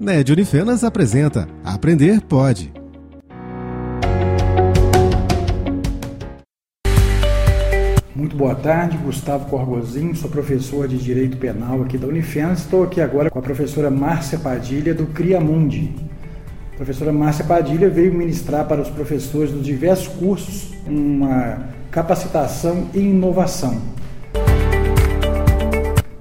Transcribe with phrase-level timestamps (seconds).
[0.00, 2.72] NED Unifenas apresenta Aprender Pode.
[8.16, 12.60] Muito boa tarde, Gustavo Corgozinho, sou professor de Direito Penal aqui da Unifenas.
[12.60, 15.94] Estou aqui agora com a professora Márcia Padilha do Criamundi.
[16.72, 23.10] A professora Márcia Padilha veio ministrar para os professores dos diversos cursos uma capacitação em
[23.10, 23.99] inovação.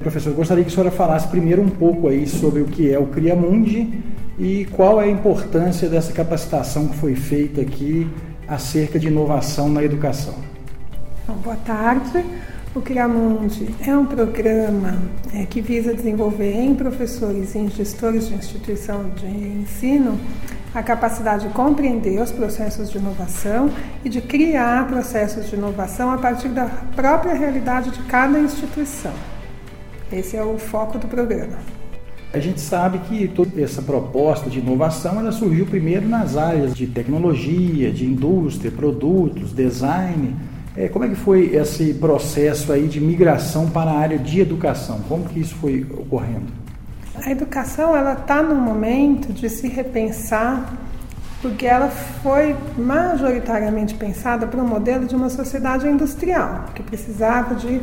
[0.00, 3.08] Professor, gostaria que a senhora falasse primeiro um pouco aí sobre o que é o
[3.08, 4.02] Criamundi
[4.38, 8.08] e qual é a importância dessa capacitação que foi feita aqui
[8.48, 10.34] acerca de inovação na educação.
[11.44, 12.24] Boa tarde.
[12.74, 14.96] O Criamundi é um programa
[15.34, 20.18] é, que visa desenvolver em professores e em gestores de instituição de ensino
[20.74, 23.70] a capacidade de compreender os processos de inovação
[24.02, 29.12] e de criar processos de inovação a partir da própria realidade de cada instituição.
[30.12, 31.58] Esse é o foco do programa.
[32.32, 36.86] A gente sabe que toda essa proposta de inovação ela surgiu primeiro nas áreas de
[36.86, 40.36] tecnologia, de indústria, produtos, design.
[40.76, 45.00] É, como é que foi esse processo aí de migração para a área de educação?
[45.08, 46.52] Como que isso foi ocorrendo?
[47.16, 50.72] A educação ela está no momento de se repensar
[51.42, 57.80] porque ela foi majoritariamente pensada para o modelo de uma sociedade industrial que precisava de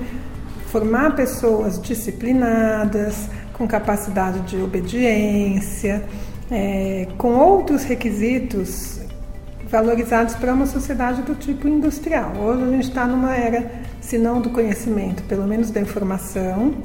[0.77, 6.03] formar pessoas disciplinadas, com capacidade de obediência,
[6.51, 8.99] é, com outros requisitos
[9.67, 12.31] valorizados para uma sociedade do tipo industrial.
[12.39, 16.75] Hoje a gente está numa era, se não do conhecimento, pelo menos da informação,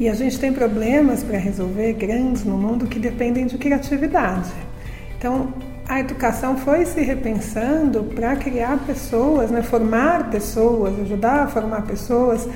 [0.00, 4.50] e a gente tem problemas para resolver grandes no mundo que dependem de criatividade.
[5.18, 5.52] Então,
[5.86, 12.48] a educação foi se repensando para criar pessoas, né, formar pessoas, ajudar a formar pessoas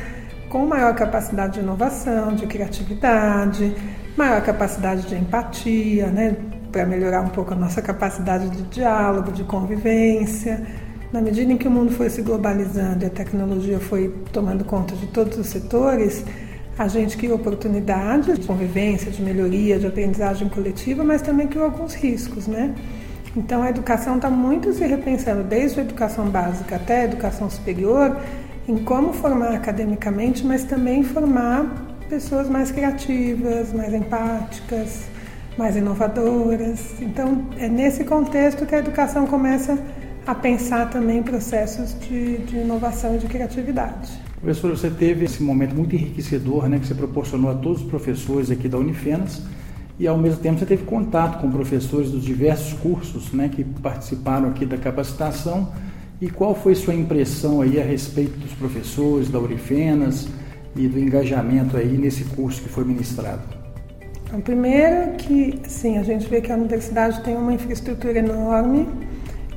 [0.53, 3.75] com maior capacidade de inovação, de criatividade,
[4.15, 6.37] maior capacidade de empatia, né,
[6.71, 10.63] para melhorar um pouco a nossa capacidade de diálogo, de convivência.
[11.11, 14.95] Na medida em que o mundo foi se globalizando e a tecnologia foi tomando conta
[14.95, 16.23] de todos os setores,
[16.79, 21.95] a gente criou oportunidades de convivência, de melhoria, de aprendizagem coletiva, mas também criou alguns
[21.95, 22.75] riscos, né?
[23.35, 28.19] Então a educação está muito se repensando, desde a educação básica até a educação superior,
[28.69, 35.05] em como formar academicamente, mas também formar pessoas mais criativas, mais empáticas,
[35.57, 37.01] mais inovadoras.
[37.01, 39.79] Então, é nesse contexto que a educação começa
[40.27, 44.13] a pensar também processos de, de inovação e de criatividade.
[44.41, 48.51] Professor, você teve esse momento muito enriquecedor, né, que você proporcionou a todos os professores
[48.51, 49.43] aqui da Unifenas
[49.99, 54.49] e ao mesmo tempo você teve contato com professores dos diversos cursos, né, que participaram
[54.49, 55.73] aqui da capacitação
[56.23, 60.29] e qual foi sua impressão aí a respeito dos professores da Urifenas
[60.77, 63.43] e do engajamento aí nesse curso que foi ministrado?
[64.25, 68.89] Então, primeiro que, sim, a gente vê que a universidade tem uma infraestrutura enorme,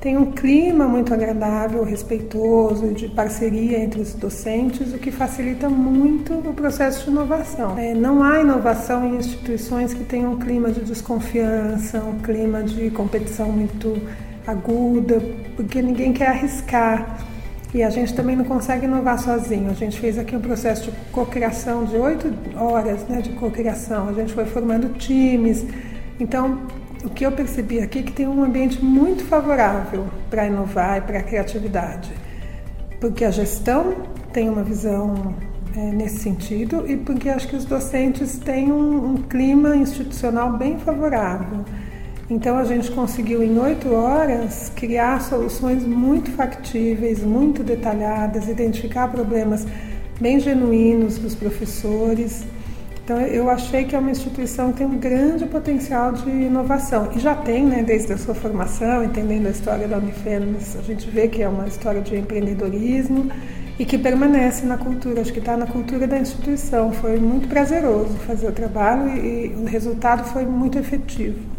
[0.02, 6.34] tem um clima muito agradável, respeitoso, de parceria entre os docentes, o que facilita muito
[6.34, 7.78] o processo de inovação.
[7.78, 12.90] É, não há inovação em instituições que tenham um clima de desconfiança, um clima de
[12.90, 14.02] competição muito
[14.48, 15.22] aguda,
[15.56, 17.18] porque ninguém quer arriscar.
[17.74, 19.70] E a gente também não consegue inovar sozinho.
[19.70, 24.08] A gente fez aqui um processo de cocriação de oito horas né, de cocriação.
[24.08, 25.66] A gente foi formando times.
[26.18, 26.62] Então,
[27.04, 31.02] o que eu percebi aqui é que tem um ambiente muito favorável para inovar e
[31.02, 32.12] para a criatividade.
[33.02, 33.94] Porque a gestão
[34.32, 35.36] tem uma visão
[35.76, 40.80] é, nesse sentido e porque acho que os docentes têm um, um clima institucional bem
[40.80, 41.66] favorável.
[42.28, 49.68] Então a gente conseguiu em oito horas criar soluções muito factíveis, muito detalhadas, identificar problemas
[50.20, 52.44] bem genuínos dos professores.
[53.04, 57.20] Então eu achei que é uma instituição que tem um grande potencial de inovação e
[57.20, 61.28] já tem, né, desde a sua formação, entendendo a história da Unifenas, a gente vê
[61.28, 63.30] que é uma história de empreendedorismo
[63.78, 66.92] e que permanece na cultura, acho que está na cultura da instituição.
[66.92, 71.55] Foi muito prazeroso fazer o trabalho e, e o resultado foi muito efetivo.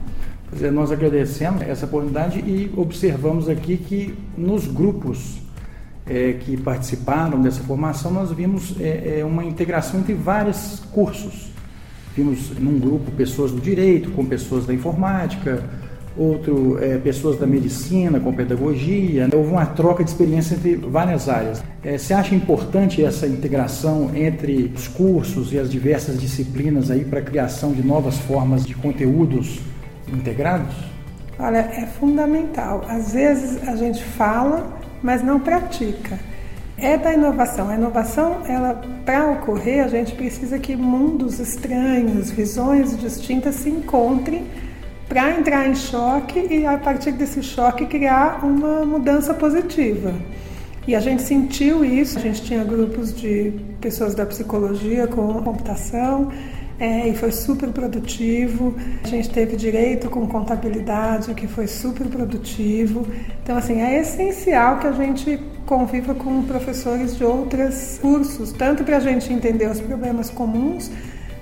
[0.52, 5.38] Dizer, nós agradecemos essa oportunidade e observamos aqui que nos grupos
[6.06, 11.50] é, que participaram dessa formação, nós vimos é, é, uma integração entre vários cursos.
[12.16, 15.64] Vimos num grupo pessoas do direito com pessoas da informática,
[16.16, 19.28] outro é, pessoas da medicina com pedagogia.
[19.34, 21.62] Houve uma troca de experiência entre várias áreas.
[21.82, 27.18] É, você acha importante essa integração entre os cursos e as diversas disciplinas aí para
[27.18, 29.60] a criação de novas formas de conteúdos
[30.08, 30.74] integrados?
[31.38, 32.84] Olha, é fundamental.
[32.88, 34.66] Às vezes a gente fala,
[35.02, 36.18] mas não pratica.
[36.78, 37.68] é da inovação.
[37.68, 44.46] A inovação, ela para ocorrer, a gente precisa que mundos estranhos, visões distintas se encontrem
[45.08, 50.12] para entrar em choque e a partir desse choque criar uma mudança positiva.
[50.86, 56.30] E a gente sentiu isso, a gente tinha grupos de pessoas da psicologia com computação,
[56.78, 58.74] é, e foi super produtivo.
[59.02, 63.06] A gente teve direito com contabilidade, que foi super produtivo.
[63.42, 68.98] Então, assim, é essencial que a gente conviva com professores de outros cursos, tanto para
[68.98, 70.90] a gente entender os problemas comuns,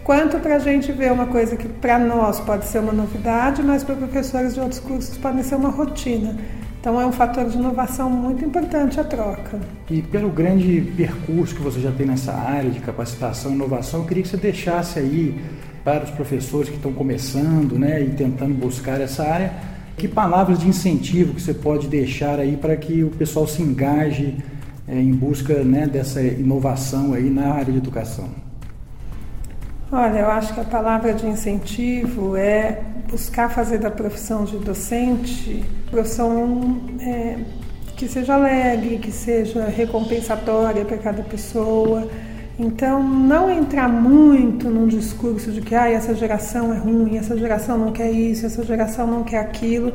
[0.02, 3.82] quanto para a gente ver uma coisa que para nós pode ser uma novidade, mas
[3.82, 6.36] para professores de outros cursos pode ser uma rotina.
[6.84, 9.58] Então é um fator de inovação muito importante a troca.
[9.88, 14.06] E pelo grande percurso que você já tem nessa área de capacitação e inovação, eu
[14.06, 15.34] queria que você deixasse aí
[15.82, 19.54] para os professores que estão começando né, e tentando buscar essa área,
[19.96, 24.36] que palavras de incentivo que você pode deixar aí para que o pessoal se engaje
[24.86, 28.28] é, em busca né, dessa inovação aí na área de educação?
[29.90, 35.64] Olha, eu acho que a palavra de incentivo é buscar fazer da profissão de docente
[35.90, 37.38] profissão é,
[37.96, 42.08] que seja alegre, que seja recompensatória para cada pessoa.
[42.58, 47.78] Então, não entrar muito num discurso de que ah, essa geração é ruim, essa geração
[47.78, 49.92] não quer isso, essa geração não quer aquilo.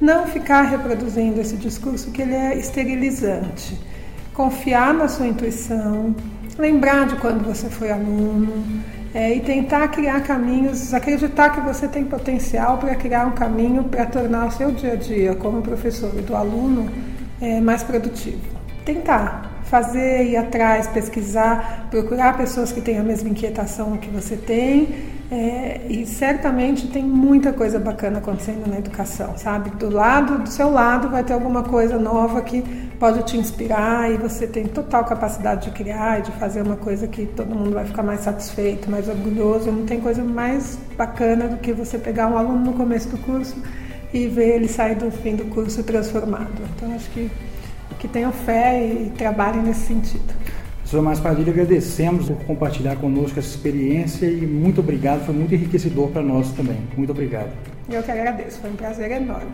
[0.00, 3.78] Não ficar reproduzindo esse discurso que ele é esterilizante.
[4.32, 6.14] Confiar na sua intuição,
[6.58, 8.64] lembrar de quando você foi aluno,
[9.14, 14.06] é, e tentar criar caminhos, acreditar que você tem potencial para criar um caminho para
[14.06, 16.88] tornar o seu dia a dia como professor e do aluno
[17.40, 18.40] é, mais produtivo.
[18.84, 25.09] Tentar fazer, ir atrás, pesquisar, procurar pessoas que têm a mesma inquietação que você tem.
[25.30, 29.70] É, e certamente tem muita coisa bacana acontecendo na educação, sabe?
[29.70, 32.62] Do lado, do seu lado, vai ter alguma coisa nova que
[32.98, 37.06] pode te inspirar e você tem total capacidade de criar e de fazer uma coisa
[37.06, 39.70] que todo mundo vai ficar mais satisfeito, mais orgulhoso.
[39.70, 43.56] Não tem coisa mais bacana do que você pegar um aluno no começo do curso
[44.12, 46.60] e ver ele sair do fim do curso transformado.
[46.74, 47.30] Então acho que
[48.00, 50.34] que tenham fé e trabalhem nesse sentido.
[50.90, 56.08] Professor Márcio Padilha, agradecemos por compartilhar conosco essa experiência e muito obrigado, foi muito enriquecedor
[56.08, 56.78] para nós também.
[56.96, 57.52] Muito obrigado.
[57.88, 59.52] Eu que agradeço, foi um prazer enorme.